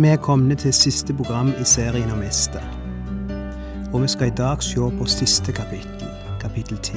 [0.00, 2.62] Vi er kommet til siste program i serien om Ester.
[3.92, 6.06] Og vi skal i dag se på siste kapittel,
[6.40, 6.96] kapittel ti.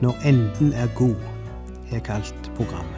[0.00, 1.16] Når enden er god,
[1.90, 2.97] er kalt programmet.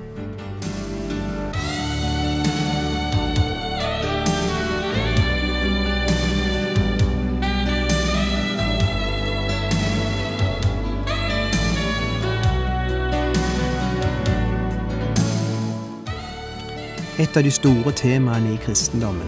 [17.21, 19.27] Et av de store temaene i kristendommen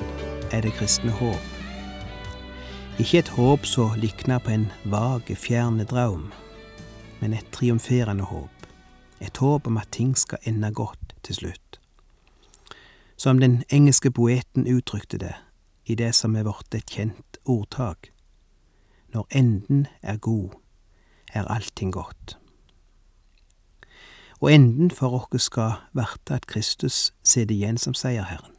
[0.49, 1.59] er det kristne håp.
[2.97, 6.31] Ikke et håp som likner på en vag, fjerne draum,
[7.21, 8.65] men et triumferende håp.
[9.21, 11.79] Et håp om at ting skal ende godt til slutt.
[13.15, 15.35] Som den engelske poeten uttrykte det
[15.85, 18.09] i det som er blitt et kjent ordtak.
[19.13, 20.57] Når enden er god,
[21.29, 22.39] er allting godt
[24.43, 28.51] og enden for oss skal verte at Kristus sitter igjen som seierherren.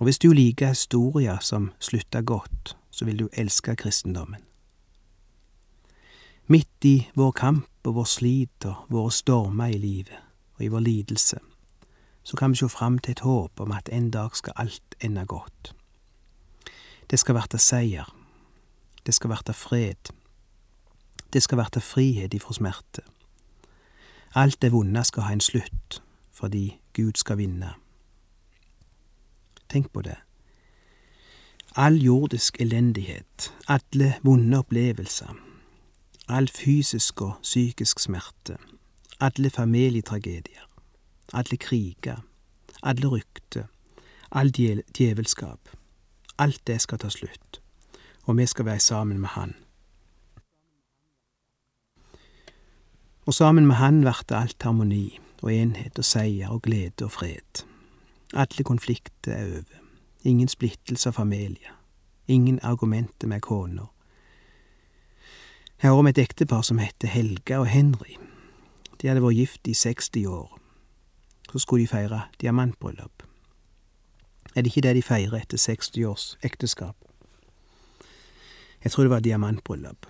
[0.00, 4.40] Og hvis du liker historier som slutter godt, så vil du elske kristendommen.
[6.48, 10.16] Midt i vår kamp og vår slit og våre stormer i livet
[10.56, 11.38] og i vår lidelse,
[12.24, 15.26] så kan vi se fram til et håp om at en dag skal alt ende
[15.26, 15.74] godt.
[17.10, 18.08] Det skal verte seier.
[19.06, 20.12] Det skal verte fred.
[21.32, 23.04] Det skal verte frihet ifra smerte.
[24.34, 27.74] Alt det vonde skal ha en slutt, fordi Gud skal vinne.
[29.68, 30.16] Tenk på det.
[31.76, 35.34] All jordisk elendighet, alle vonde opplevelser,
[36.28, 38.56] all fysisk og psykisk smerte,
[39.20, 40.68] alle familietragedier,
[41.32, 42.24] alle kriger,
[42.82, 43.64] alle rykter,
[44.30, 44.52] all
[44.98, 45.68] djevelskap,
[46.38, 47.60] alt det skal ta slutt,
[48.22, 49.54] og vi skal være sammen med Han.
[53.26, 57.64] Og sammen med han vert alt harmoni og enhet og seier og glede og fred.
[58.34, 59.78] Alle konflikter er over.
[60.24, 61.74] Ingen splittelse av familie.
[62.28, 63.88] Ingen argumenter med kona.
[65.82, 68.16] Har om et ektepar som heter Helga og Henry.
[69.00, 70.58] De hadde vært gift i 60 år.
[71.52, 73.22] Så skulle de feire diamantbryllup.
[74.54, 76.96] Er det ikke det de feirer etter 60 års ekteskap?
[78.84, 80.06] Jeg tror det var diamantbryllup.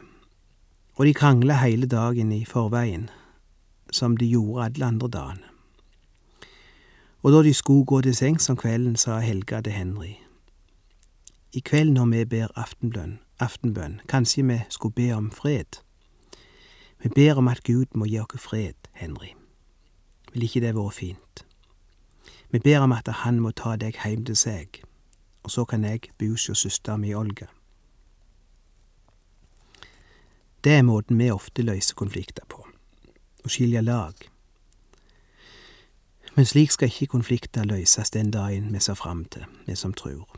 [0.94, 3.10] Og de krangla hele dagen i forveien,
[3.92, 5.48] som de gjorde alle andre dagene.
[7.22, 10.14] Og da de skulle gå til sengs om kvelden, sa Helga til Henry.
[11.52, 15.80] I kveld når vi ber aftenbønn, aftenbønn, kanskje vi skulle be om fred.
[17.02, 19.34] Vi ber om at Gud må gi oss fred, Henry.
[20.32, 21.44] Vil ikke det vært fint?
[22.50, 24.82] Vi ber om at Han må ta deg heim til seg,
[25.42, 27.46] og så kan jeg bo hos søstera mi Olga.
[30.64, 32.60] Det er måten vi ofte løser konflikter på,
[33.42, 34.14] å skilje lag.
[36.36, 40.28] Men slik skal ikke konflikter løses den dagen vi ser fram til, vi som tror.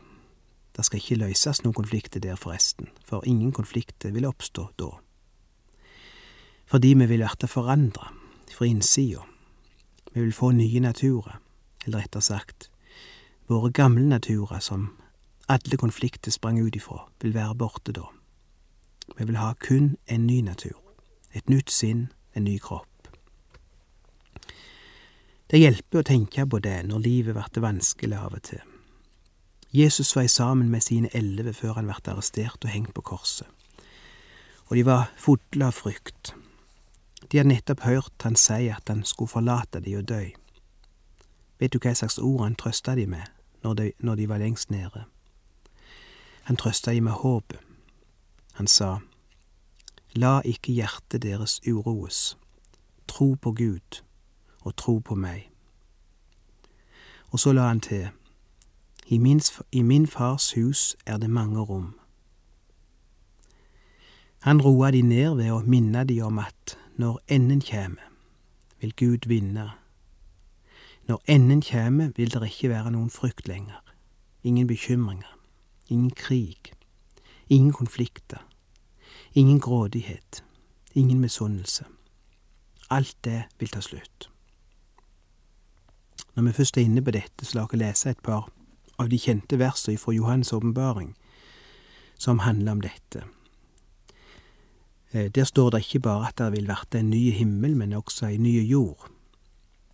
[0.75, 4.89] Det skal ikke løses noen konflikter der, forresten, for ingen konflikter vil oppstå da.
[6.65, 8.09] Fordi vi vil verte forandra
[8.49, 9.21] fra innsida.
[10.11, 11.37] Vi vil få nye naturer,
[11.85, 12.71] eller rettere sagt,
[13.47, 14.89] våre gamle naturer som
[15.47, 18.09] alle konflikter sprang ut ifra, vil være borte da.
[19.17, 20.81] Vi vil ha kun en ny natur,
[21.33, 23.09] et nytt sinn, en ny kropp.
[25.51, 28.63] Det hjelper å tenke på det når livet blir vanskelig av og til.
[29.75, 33.47] Jesus var sammen med sine elleve før han ble arrestert og hengt på korset,
[34.67, 36.33] og de var fulle av frykt.
[37.31, 40.23] De hadde nettopp hørt han si at han skulle forlate de og dø.
[41.59, 43.29] Vet du hva slags ord han trøsta de med
[43.63, 45.05] når de, når de var lengst nede?
[46.49, 47.59] Han trøsta de med håpet.
[48.55, 48.99] Han sa,
[50.15, 52.37] La ikke hjertet deres uroes,
[53.07, 53.99] tro på Gud
[54.61, 55.49] og tro på meg.
[57.35, 58.07] Og så la han til,
[59.07, 59.41] I min,
[59.71, 61.99] i min fars hus er det mange rom.
[64.39, 67.99] Han roa de ned ved å minne de om at når enden kjem,
[68.79, 69.71] vil Gud vinne.
[71.09, 73.83] Når enden kjem, vil det ikke være noen frykt lenger,
[74.43, 75.35] ingen bekymringer,
[75.89, 76.71] ingen krig,
[77.49, 78.47] Ingen konflikter.
[79.33, 80.43] Ingen grådighet.
[80.93, 81.85] Ingen misunnelse.
[82.89, 84.29] Alt det vil ta slutt.
[86.35, 88.49] Når vi først er inne på dette, så la oss lese et par
[88.99, 91.15] av de kjente versene fra Johans åpenbaring
[92.17, 93.23] som handler om dette.
[95.11, 98.25] Eh, der står det ikke bare at det vil verte en ny himmel, men også
[98.25, 99.11] en ny jord.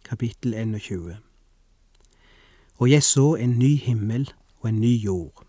[0.03, 1.17] Kapittel 21.
[2.77, 5.45] Og jeg så en ny himmel og en ny jord.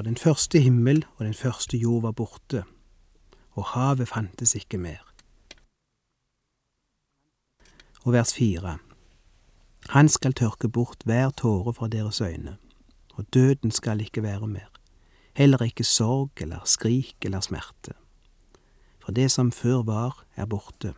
[0.00, 2.62] For den første himmel og den første jord var borte,
[3.52, 5.02] og havet fantes ikke mer.
[8.04, 8.78] Og vers fire.
[9.88, 12.56] Han skal tørke bort hver tåre fra deres øyne,
[13.14, 14.70] og døden skal ikke være mer,
[15.36, 17.92] heller ikke sorg eller skrik eller smerte.
[19.04, 20.94] For det som før var, er borte.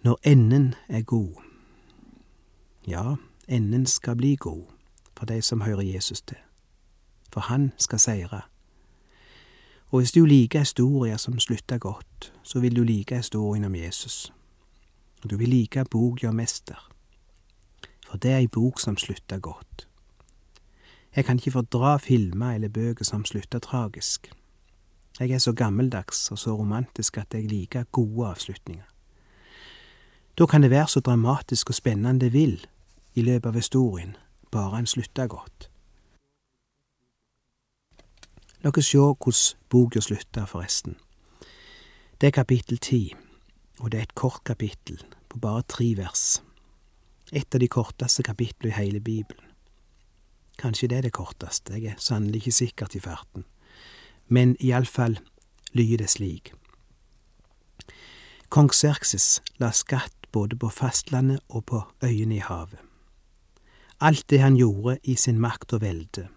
[0.00, 1.42] Når enden er god,
[2.88, 3.14] ja,
[3.48, 4.75] enden skal bli god
[5.16, 6.36] for de som hører Jesus til,
[7.32, 8.40] for han skal seire.
[9.90, 14.32] Og hvis du liker historier som slutter godt, så vil du like historien om Jesus.
[15.24, 16.90] Og du vil like boka Mester,
[18.06, 19.88] for det er ei bok som slutter godt.
[21.16, 24.32] Jeg kan ikke fordra filmer eller bøker som slutter tragisk.
[25.20, 28.84] Jeg er så gammeldags og så romantisk at jeg liker gode avslutninger.
[30.38, 32.66] Da kan det være så dramatisk og spennende det vil
[33.14, 34.16] i løpet av historien,
[34.56, 35.68] bare en slutta godt.
[38.64, 40.96] La oss sjå hvordan boka slutta, forresten.
[42.20, 43.00] Det er kapittel ti,
[43.80, 46.40] og det er et kort kapittel på bare tre vers.
[47.32, 49.44] Et av de korteste kapitlene i hele Bibelen.
[50.56, 53.44] Kanskje det er det korteste, jeg er sannelig ikke sikkert i farten,
[54.28, 55.18] men iallfall
[55.76, 56.54] lyder det slik.
[58.48, 62.85] Kong Serkses la skatt både på fastlandet og på øyene i havet.
[64.00, 66.28] Alt det han gjorde i sin makt og velde,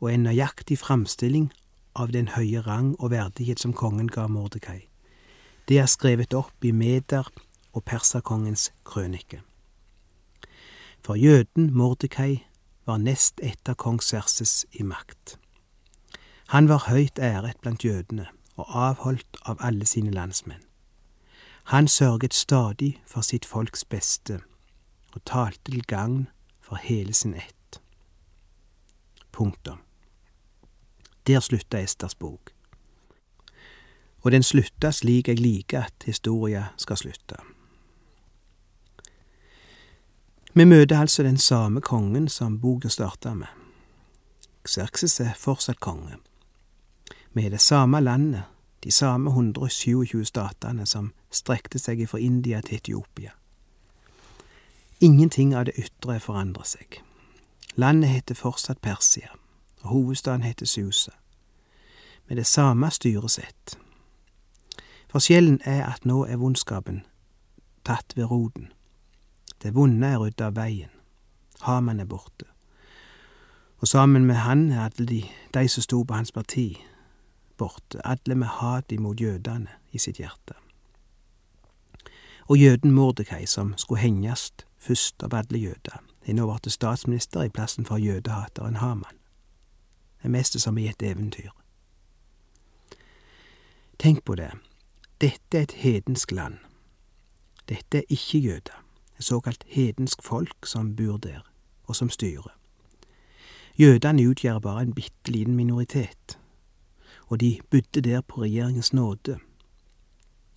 [0.00, 1.48] og en nøyaktig framstilling
[1.98, 4.86] av den høye rang og verdighet som kongen ga Mordekai.
[5.68, 7.26] Det er skrevet opp i Meder
[7.72, 9.40] og perserkongens krønike.
[11.02, 12.44] For jøden Mordekai
[12.86, 15.38] var nest etter kong Serses i makt.
[16.54, 20.62] Han var høyt æret blant jødene og avholdt av alle sine landsmenn.
[21.74, 24.38] Han sørget stadig for sitt folks beste
[25.14, 26.28] og talte til gagn
[26.66, 27.80] for hele sin ett.
[29.32, 29.78] Punktum.
[31.26, 32.50] Der slutta Esters bok.
[34.18, 37.36] Og den slutta slik jeg liker at historia skal slutte.
[40.54, 43.46] Vi møter altså den samme kongen som boka starta med.
[44.68, 46.16] Xerxes er fortsatt konge.
[47.32, 48.42] Vi er det samme landet,
[48.84, 53.30] de samme 127 statene som strekte seg fra India til Etiopia.
[55.00, 57.02] Ingenting av det ytre forandrer seg.
[57.76, 59.28] Landet heter fortsatt Persia,
[59.82, 61.12] og hovedstaden heter Susa,
[62.28, 63.78] med det samme styresett.
[65.12, 67.04] Forskjellen er at nå er vondskapen
[67.86, 68.72] tatt ved roten.
[69.62, 70.90] Det vonde er rydda av veien.
[71.62, 72.48] Haman er borte.
[73.78, 75.22] Og sammen med han er alle de,
[75.54, 76.80] de som sto på hans parti,
[77.58, 80.56] borte, alle med hat imot jødene i sitt hjerte.
[82.48, 87.52] Og jøden Mordekai, som skulle hengest først av alle jøder, er nå ble statsminister i
[87.52, 89.18] plassen for jødehateren Haman.
[90.22, 91.50] Det meste som i et eventyr.
[93.98, 94.50] Tenk på det.
[95.20, 96.58] Dette er et hedensk land.
[97.68, 98.84] Dette er ikke jøder,
[99.18, 101.40] et såkalt hedensk folk som bor der,
[101.84, 102.52] og som styrer.
[103.78, 106.38] Jødene utgjør bare en bitte liten minoritet,
[107.26, 109.38] og de bodde der på regjeringens nåde.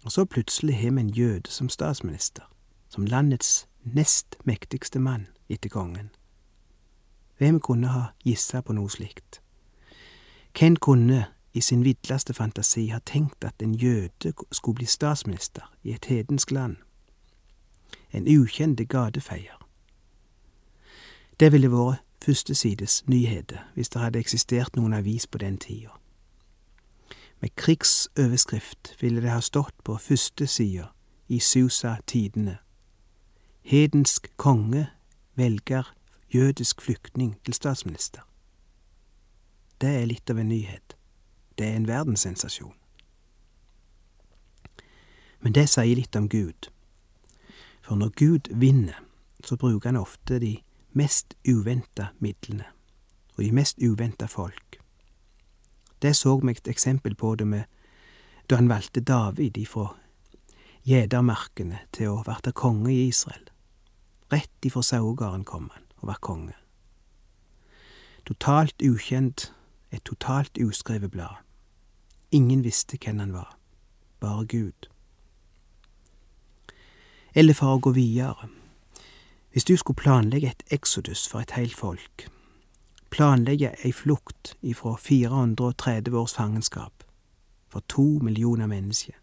[0.03, 2.43] Og så plutselig har vi en jøde som statsminister,
[2.89, 6.09] som landets nest mektigste mann etter kongen.
[7.37, 9.41] Hvem kunne ha gissa på noe slikt?
[10.59, 15.93] Hvem kunne i sin vidleste fantasi ha tenkt at en jøde skulle bli statsminister i
[15.93, 16.75] et hedensk land?
[18.11, 19.55] En ukjent gatefeier.
[21.39, 25.95] Det ville vært førstesides nyheter hvis det hadde eksistert noen avis på den tida.
[27.39, 30.89] Med krigsoverskrift ville det ha stått på førstesida
[31.27, 32.57] i Susa Tidene
[33.69, 34.87] Hedensk konge
[35.35, 35.95] velger
[36.33, 38.21] jødisk flyktning til statsminister.
[39.81, 40.95] Det er litt av en nyhet.
[41.57, 42.73] Det er en verdenssensasjon.
[45.39, 46.71] Men det sier litt om Gud.
[47.85, 49.03] For når Gud vinner,
[49.45, 50.55] så bruker han ofte de
[50.97, 52.65] mest uventa midlene,
[53.37, 54.79] og de mest uventa folk.
[56.01, 57.63] Det så vi et eksempel på det med
[58.49, 59.91] da han valgte David ifra
[60.89, 63.48] gjetermarkene til å verte konge i Israel.
[64.31, 66.53] Rett ifra sauegarden kom han og var konge.
[68.25, 69.53] Totalt ukjent,
[69.91, 71.41] et totalt uskrevet blad.
[72.31, 73.55] Ingen visste hvem han var.
[74.19, 74.89] bare Gud.
[77.33, 78.49] Eller for å gå videre.
[79.51, 82.27] Hvis du skulle planlegge et exodus for et helt folk,
[83.09, 87.05] planlegge ei flukt ifra 430 års fangenskap
[87.69, 89.15] for to millioner mennesker,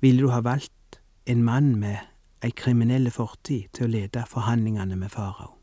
[0.00, 1.98] ville du ha valgt en mann med
[2.42, 5.56] ei kriminelle fortid til å lede forhandlingene med farao?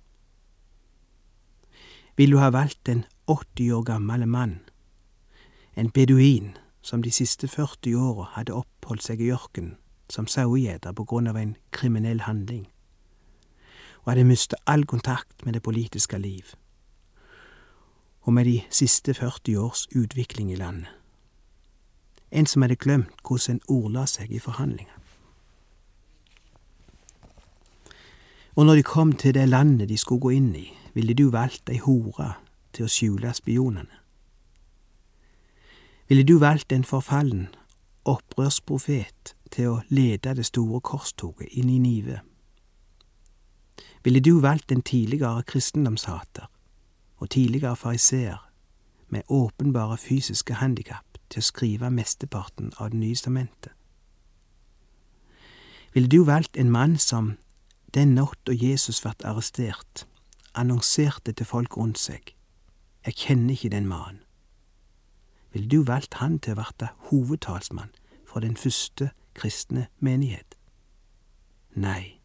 [2.18, 4.60] Vil du ha valgt en 80 år gammel mann,
[5.76, 9.76] en beduin som de siste 40 åra hadde oppholdt seg i ørkenen
[10.10, 12.66] som sauegjeter på grunn av en kriminell handling,
[14.02, 16.56] og hadde mistet all kontakt med det politiske liv,
[18.22, 20.90] og med de siste 40 års utvikling i landet.
[22.32, 24.97] En som hadde glemt hvordan en ordla seg i forhandlinger.
[28.58, 31.70] Og når de kom til det landet de skulle gå inn i, ville du valgt
[31.70, 32.32] ei hore
[32.74, 34.02] til å skjule spionene.
[36.10, 37.52] Ville du valgt en forfallen
[38.08, 42.24] opprørsprofet til å lede det store korstoget inn i Nive?
[44.04, 46.50] Ville du valgt en tidligere kristendomshater
[47.18, 48.42] og tidligere fariseer
[49.14, 53.74] med åpenbare fysiske handikap til å skrive mesteparten av Det nye testamentet?
[55.94, 57.36] Ville du valgt en mann som
[57.94, 60.08] den natta Jesus ble arrestert,
[60.54, 62.34] annonserte til folk rundt seg,
[63.06, 64.22] jeg kjenner ikke den mannen?
[65.54, 67.94] Ville du valgt han til å bli hovedtalsmann
[68.28, 70.58] for den første kristne menighet?
[71.72, 72.20] Nei.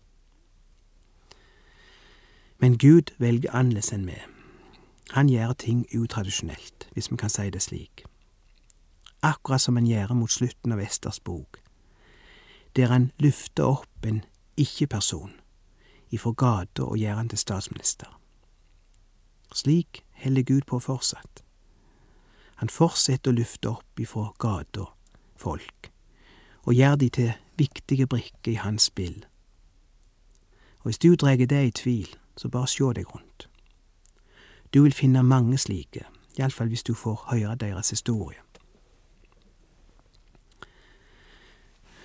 [2.59, 4.19] Men Gud velger annerledes enn vi.
[5.12, 8.04] Han gjør ting utradisjonelt, hvis vi kan si det slik.
[9.23, 11.61] Akkurat som han gjør mot slutten av Esters bok,
[12.76, 14.25] der han løfter opp en
[14.57, 15.42] ikke-person
[16.12, 18.19] ifra gata og gjør han til statsminister.
[19.54, 21.42] Slik holder Gud på fortsatt.
[22.57, 24.87] Han fortsetter å løfte opp ifra gata
[25.37, 25.90] folk,
[26.62, 29.25] og gjør de til viktige brikker i hans spill.
[30.83, 33.49] Og hvis du drar det i tvil, så bare sjå deg rundt.
[34.75, 36.07] Du vil finne mange slike,
[36.38, 38.40] iallfall hvis du får høre deres historie.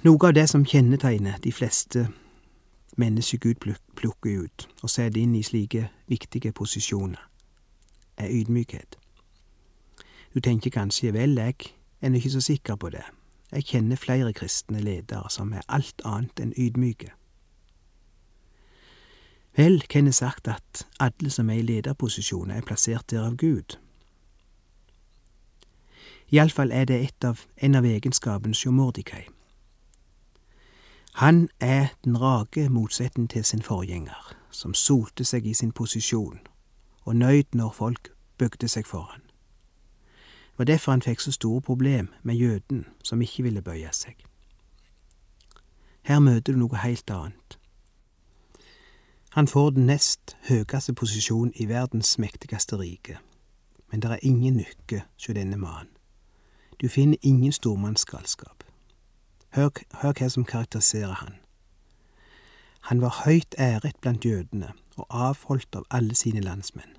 [0.04, 2.08] Noe av det som kjennetegner de fleste
[2.98, 7.22] mennesker Gud plukker ut og setter inn i slike viktige posisjoner,
[8.18, 8.98] er ydmykhet.
[10.34, 11.56] Du tenker kanskje vel, jeg
[12.02, 13.06] er ikke så sikker på det.
[13.52, 17.14] Jeg kjenner flere kristne ledere som er alt annet enn ydmyke.
[19.58, 23.80] Vel, hvem har sagt at alle som er i lederposisjoner, er plassert der av Gud?
[26.32, 29.24] Iallfall er det et av, en av egenskapene hos Mordikai.
[31.18, 36.40] Han er den rake motsetten til sin forgjenger, som solte seg i sin posisjon
[37.06, 39.24] og nøyd når folk bygde seg for han.
[39.26, 44.14] Det var derfor han fikk så store problem med jøden som ikke ville bøye seg.
[46.06, 47.58] Her møter du noe helt annet.
[49.34, 53.18] Han får den nest høyeste posisjon i verdens mektigste rike,
[53.90, 55.90] men det er ingen nykke hos denne mannen.
[56.82, 58.67] Du finner ingen stormannsgalskap.
[59.56, 59.70] Hør,
[60.02, 61.36] hør hva som karakteriserer han.
[62.88, 66.96] Han var høyt æret blant jødene og avholdt av alle sine landsmenn.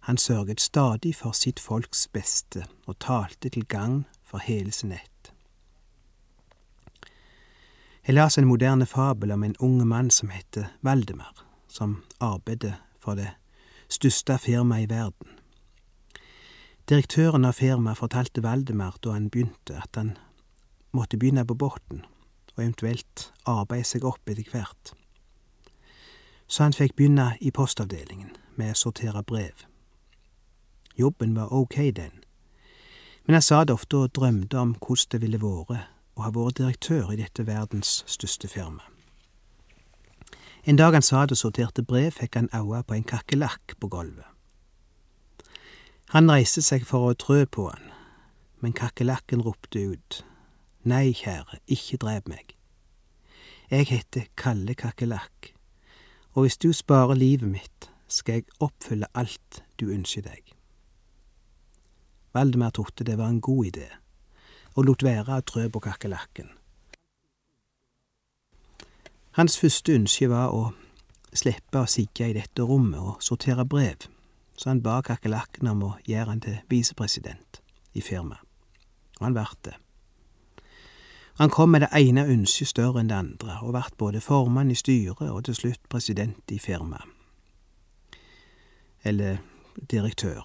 [0.00, 5.32] Han sørget stadig for sitt folks beste og talte til gagn for hele sin ett.
[8.06, 13.14] Jeg las en moderne fabel om en ung mann som heter Valdemar, som arbeidet for
[13.14, 13.28] det
[13.88, 15.28] største firmaet i verden.
[16.88, 20.16] Direktøren av firmaet fortalte Valdemar da han begynte, at han
[20.92, 22.04] måtte begynne på båten,
[22.56, 24.94] og eventuelt arbeide seg opp etter hvert.
[26.50, 29.66] Så han fikk begynne i postavdelingen med å sortere brev.
[30.98, 32.24] Jobben var ok, den,
[33.26, 36.58] men han sa det ofte og drømte om hvordan det ville vært å ha vært
[36.58, 38.82] direktør i dette verdens største firma.
[40.68, 44.26] En dag han satt og sorterte brev, fikk han øye på en kakerlakk på gulvet.
[46.10, 47.86] Han reiste seg for å trø på han,
[48.60, 50.20] men kakerlakken ropte ut.
[50.84, 52.54] Nei, kjære, ikke drep meg.
[53.70, 55.52] Jeg heter Kalle Kakerlakk,
[56.32, 60.54] og hvis du sparer livet mitt, skal jeg oppfylle alt du ønsker deg.
[62.32, 63.88] Valdemar trodde det var en god idé,
[64.74, 66.48] og lot være å trø på kakerlakken.
[69.36, 70.72] Hans første ønske var å
[71.36, 74.08] slippe å sitte i dette rommet og sortere brev,
[74.56, 77.60] så han ba kakerlakken om å gjøre han til visepresident
[77.92, 78.40] i firmaet,
[79.20, 79.76] og han ble det.
[81.40, 84.76] Han kom med det ene ønsket større enn det andre, og vart både formann i
[84.76, 87.08] styret og til slutt president i firmaet.
[89.08, 89.38] Eller
[89.90, 90.44] direktør.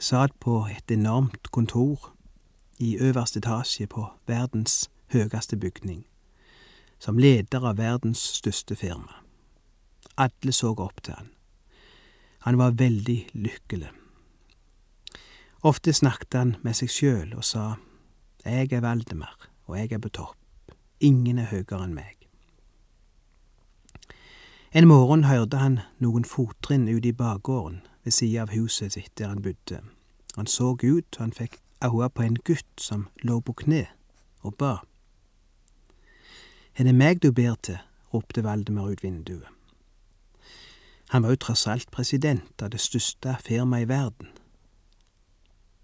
[0.00, 2.14] Satt på et enormt kontor
[2.80, 6.06] i øverste etasje på verdens høyeste bygning,
[6.98, 9.20] som leder av verdens største firma.
[10.16, 11.28] Alle så opp til han.
[12.48, 13.92] Han var veldig lykkelig.
[15.60, 17.74] Ofte snakket han med seg sjøl og sa
[18.44, 20.36] Jeg er Valdemar, og jeg er på topp.
[21.00, 22.28] Ingen er høyere enn meg.
[24.74, 29.30] En morgen hørte han noen fottrinn ute i bakgården ved sida av huset sitt der
[29.30, 29.80] han bodde.
[30.36, 33.86] Han så ut, og han fikk øye på en gutt som lå på kne
[34.42, 34.76] og ba.
[36.76, 37.78] Er det meg du ber til?
[38.14, 39.48] ropte Valdemar ut vinduet.
[41.08, 44.28] Han var jo tross alt president av det største firmaet i verden.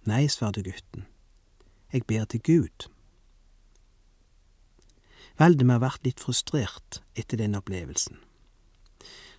[0.06, 1.06] Nei, svarte gutten,
[1.92, 2.88] jeg ber til Gud.
[5.38, 8.18] Valdemar ble litt frustrert etter den opplevelsen.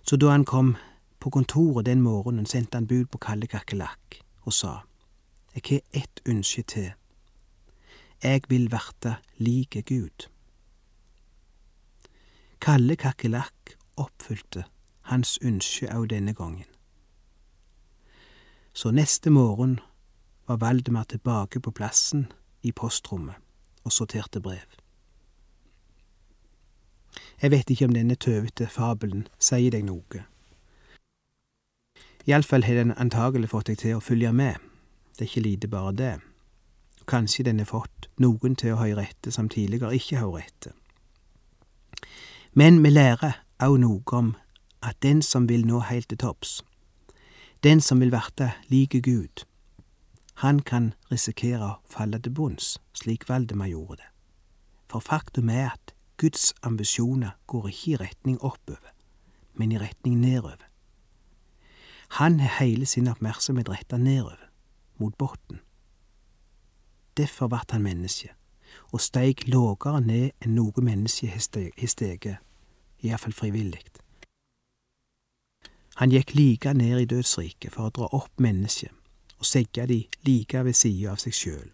[0.02, 0.74] Så da han kom
[1.22, 4.80] på kontoret den morgenen, sendte han bud på Kalle Kakerlakk og sa,
[5.54, 6.92] Jeg har ett ønske til.
[8.22, 10.28] Jeg vil verte like Gud.
[12.60, 14.64] Kalle Kakerlakk oppfylte
[15.10, 16.68] hans ønske òg denne gangen.
[18.72, 19.80] Så neste morgen
[20.48, 22.32] var Valdemar tilbake på plassen
[22.62, 23.34] i postrommet
[23.84, 24.66] og sorterte brev.
[27.42, 30.24] Jeg vet ikke om denne tøvete fabelen sier deg noe.
[32.26, 34.60] Iallfall har den antagelig fått deg til å følge med,
[35.18, 36.12] det er ikke lite bare det.
[37.10, 40.76] Kanskje den har fått noen til å høre etter som tidligere ikke hører etter.
[42.54, 44.34] Men vi lærer òg noe om
[44.82, 46.60] at den som vil nå heilt til topps,
[47.62, 49.44] den som vil verte like Gud,
[50.34, 54.08] han kan risikere å falle til bunns, slik Valdemar gjorde det.
[54.90, 58.92] For faktum er at Guds ambisjoner går ikke i retning oppover,
[59.54, 60.68] men i retning nedover.
[62.18, 64.38] Han har hele sin oppmerksomhet retta nedover,
[64.96, 65.60] mot bunnen.
[67.16, 68.32] Derfor ble han menneske,
[68.92, 72.38] og steig lågere ned enn noe menneske har steget,
[73.02, 73.82] iallfall frivillig.
[76.00, 78.92] Han gikk like ned i dødsriket for å dra opp mennesket
[79.42, 81.70] og segge de like ved sida av seg sjøl.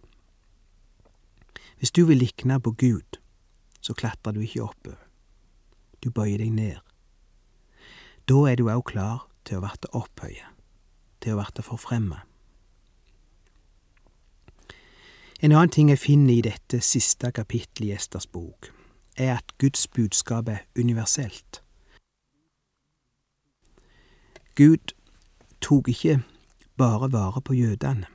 [1.77, 3.19] Hvis du vil likne på Gud,
[3.81, 5.03] så klatrer du ikke oppover.
[6.01, 6.79] Du bøyer deg ned.
[8.25, 10.47] Da er du òg klar til å verte opphøye,
[11.21, 12.23] til å verte forfremma.
[15.39, 18.71] En annen ting jeg finner i dette siste kapittelet i Esters bok,
[19.15, 21.61] er at Guds budskap er universelt.
[24.57, 24.95] Gud
[25.61, 26.23] tok ikke
[26.79, 28.05] bare vare på jødene.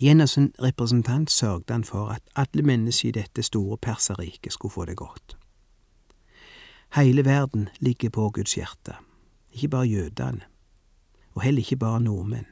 [0.00, 4.84] Gjennom sin representant sørget han for at alle mennesker i dette store perserriket skulle få
[4.84, 5.36] det godt.
[6.94, 8.94] Hele verden ligger på Guds hjerte,
[9.52, 10.40] ikke bare jødene,
[11.34, 12.46] og heller ikke bare nordmenn,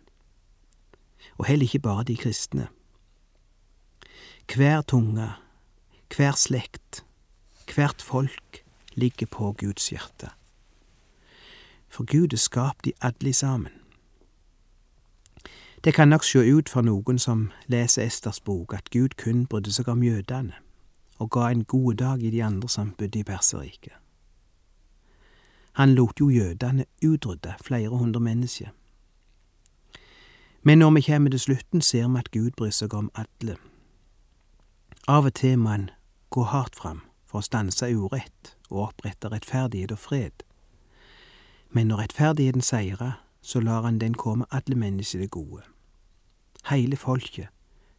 [1.39, 2.69] og heller ikke bare de kristne.
[4.55, 5.31] Hver tunge,
[6.17, 7.05] hver slekt,
[7.75, 10.31] hvert folk ligger på Guds hjerte.
[11.89, 13.80] For Gud er skapt de alle sammen.
[15.85, 19.73] Det kan nok sjå ut for noen som leser Esters bok, at Gud kun brydde
[19.73, 20.53] seg om jødene,
[21.19, 23.95] og ga en god dag i de andre som bodde i Perserriket.
[25.73, 28.69] Han lot jo jødene utrydde flere hundre mennesker.
[30.63, 33.57] Men når vi kommer til slutten, ser vi at Gud bryr seg om alle.
[35.09, 35.91] Av og til må han
[36.31, 40.45] gå hardt fram for å stanse urett og opprette rettferdighet og fred.
[41.71, 45.70] Men når rettferdigheten seirer, så lar han den komme alle mennesker det gode.
[46.69, 47.49] Hele folket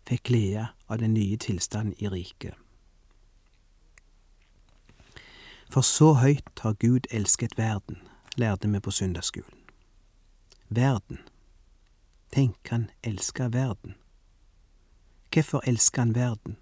[0.08, 2.54] fikk glede av den nye tilstanden i riket.
[5.71, 8.02] For så høyt har Gud elsket verden,
[8.36, 9.58] lærte vi på søndagsskolen.
[10.69, 11.19] Verden.
[12.32, 13.95] Tenk, han elsker verden.
[15.32, 16.58] Hvorfor elsker han verden?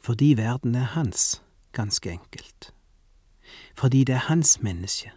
[0.00, 1.42] Fordi verden er hans,
[1.72, 2.74] ganske enkelt.
[3.76, 5.12] Fordi det er hans menneske.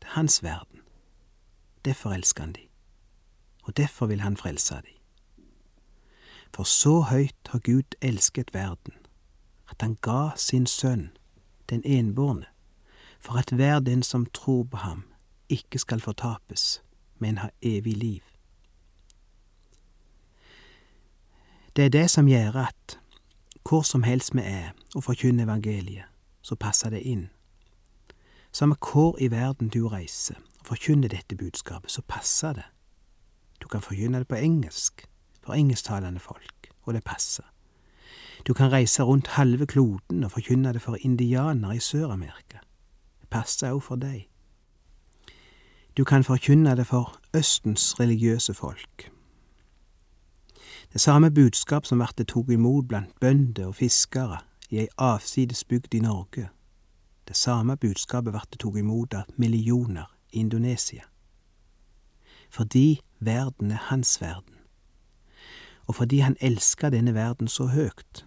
[0.00, 0.80] Det er hans verden.
[1.84, 2.67] Derfor elsker han de.
[3.68, 4.94] Og derfor vil han frelse dem.
[6.54, 8.94] For så høyt har Gud elsket verden,
[9.70, 11.10] at han ga sin sønn,
[11.68, 12.46] den enbårne,
[13.20, 15.02] for at hver den som tror på ham,
[15.48, 16.82] ikke skal fortapes,
[17.18, 18.22] men ha evig liv.
[21.76, 22.98] Det er det som gjør at
[23.68, 26.08] hvor som helst vi er og forkynner evangeliet,
[26.42, 27.28] så passer det inn.
[28.52, 32.64] Samme hvor i verden du reiser og forkynner dette budskapet, så passer det.
[33.62, 35.08] Du kan forkynne det på engelsk,
[35.44, 37.44] for engelsktalende folk, og det passer.
[38.46, 42.58] Du kan reise rundt halve kloden og forkynne det for indianere i Sør-Amerika.
[43.20, 44.28] Det passer òg for deg.
[45.96, 49.10] Du kan forkynne det for Østens religiøse folk.
[50.92, 54.38] Det samme budskap som ble tok imot blant bønder og fiskere
[54.70, 56.48] i ei avsides bygd i Norge.
[57.28, 61.07] Det samme budskapet ble tok imot av millioner i Indonesia.
[62.48, 64.54] Fordi verden er hans verden,
[65.86, 68.26] og fordi han elska denne verden så høgt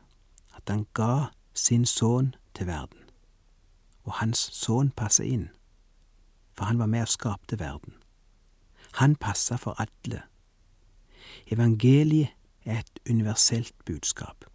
[0.56, 2.98] at han ga sin sønn til verden.
[4.04, 5.50] Og hans sønn passer inn,
[6.54, 7.94] for han var med og skapte verden.
[8.94, 10.22] Han passa for alle.
[11.48, 12.30] Evangeliet
[12.66, 14.46] er et universelt budskap.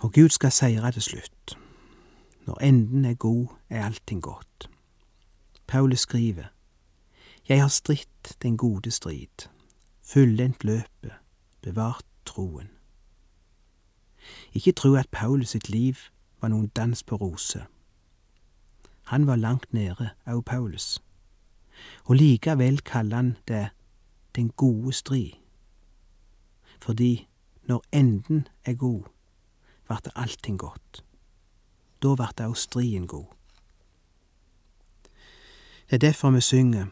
[0.00, 1.58] Og Gud skal seire til slutt.
[2.46, 4.70] Når enden er god, er allting godt.
[5.66, 6.44] Paulus skriver,
[7.48, 9.48] Jeg har stritt den gode strid,
[10.02, 11.12] fullendt løpet,
[11.62, 12.68] bevart troen.
[14.52, 15.94] Ikke tro at Paulus sitt liv
[16.40, 17.68] var noen dans på roser.
[19.14, 20.98] Han var langt nede, au Paulus,
[22.04, 23.68] og likevel kaller han det
[24.34, 25.38] den gode strid,
[26.82, 27.28] fordi
[27.62, 29.06] når enden er god,
[29.88, 31.04] vart allting godt.
[32.02, 33.26] Da vart også striden god.
[35.86, 36.86] Det er derfor vi synger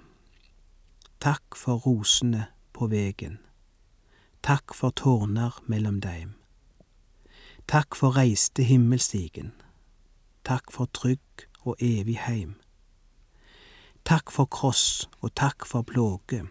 [1.24, 3.38] Takk for rosene på vegen,
[4.44, 6.34] takk for tårner mellom deim.
[7.64, 9.54] Takk for reiste himmelstigen,
[10.44, 12.58] takk for trygg og evig heim.
[14.04, 16.44] Takk for kross og takk for plåge,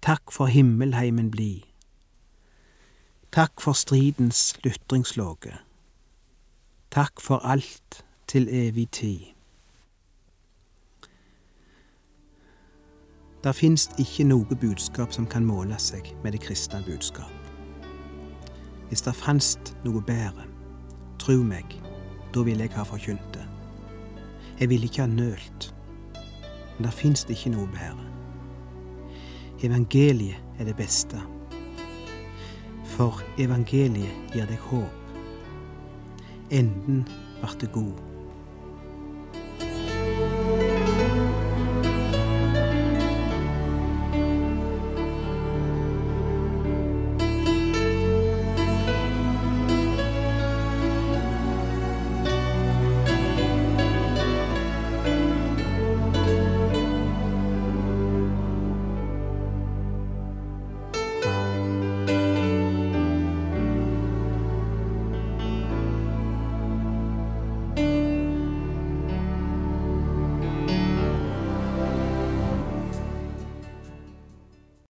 [0.00, 1.68] takk for himmelheimen blid.
[3.36, 5.58] Takk for stridens lutringslåge,
[6.90, 9.37] takk for alt til evig tid.
[13.44, 17.30] Der fins ikke noe budskap som kan måle seg med det kristne budskap.
[18.88, 20.46] Hvis det fantes noe bedre,
[21.22, 21.76] tru meg,
[22.34, 23.44] da ville jeg ha forkynt det.
[24.58, 25.68] Jeg ville ikke ha nølt,
[26.76, 28.08] men det fins ikke noe bedre.
[29.62, 31.20] Evangeliet er det beste,
[32.90, 35.14] for evangeliet gir deg håp.
[36.50, 37.04] Enden
[37.42, 38.07] vart god.